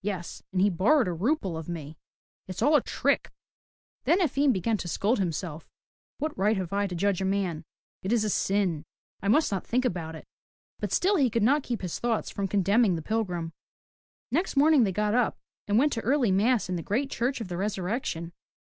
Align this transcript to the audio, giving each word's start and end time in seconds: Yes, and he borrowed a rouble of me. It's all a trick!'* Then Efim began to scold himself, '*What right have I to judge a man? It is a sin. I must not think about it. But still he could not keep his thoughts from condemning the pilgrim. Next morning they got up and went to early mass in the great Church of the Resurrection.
Yes, 0.00 0.42
and 0.50 0.62
he 0.62 0.70
borrowed 0.70 1.08
a 1.08 1.12
rouble 1.12 1.58
of 1.58 1.68
me. 1.68 1.98
It's 2.48 2.62
all 2.62 2.74
a 2.74 2.80
trick!'* 2.80 3.30
Then 4.04 4.18
Efim 4.22 4.50
began 4.50 4.78
to 4.78 4.88
scold 4.88 5.18
himself, 5.18 5.68
'*What 6.18 6.34
right 6.38 6.56
have 6.56 6.72
I 6.72 6.86
to 6.86 6.94
judge 6.94 7.20
a 7.20 7.26
man? 7.26 7.66
It 8.02 8.10
is 8.10 8.24
a 8.24 8.30
sin. 8.30 8.86
I 9.20 9.28
must 9.28 9.52
not 9.52 9.66
think 9.66 9.84
about 9.84 10.14
it. 10.14 10.26
But 10.80 10.90
still 10.90 11.16
he 11.18 11.28
could 11.28 11.42
not 11.42 11.62
keep 11.64 11.82
his 11.82 11.98
thoughts 11.98 12.30
from 12.30 12.48
condemning 12.48 12.94
the 12.94 13.02
pilgrim. 13.02 13.52
Next 14.30 14.56
morning 14.56 14.84
they 14.84 14.90
got 14.92 15.14
up 15.14 15.36
and 15.68 15.76
went 15.78 15.92
to 15.92 16.00
early 16.00 16.32
mass 16.32 16.70
in 16.70 16.76
the 16.76 16.82
great 16.82 17.10
Church 17.10 17.42
of 17.42 17.48
the 17.48 17.58
Resurrection. 17.58 18.32